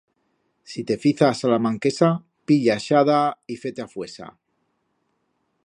Si 0.71 0.83
te 0.91 0.95
fiza 1.03 1.27
a 1.27 1.35
salamanquesa, 1.39 2.09
pilla 2.51 2.73
a 2.79 2.83
xada 2.87 3.21
y 3.57 3.59
fe-te 3.65 3.85
a 3.85 3.87
fuesa. 3.95 4.31